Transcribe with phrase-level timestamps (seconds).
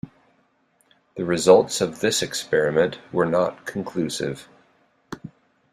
[1.15, 4.47] The results of this experiment were not conclusive.